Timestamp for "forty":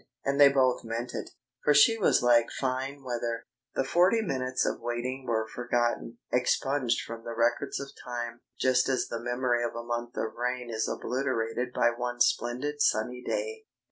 3.83-4.23